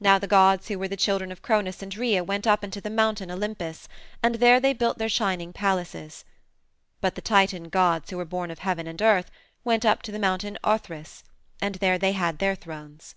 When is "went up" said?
2.24-2.64, 9.62-10.02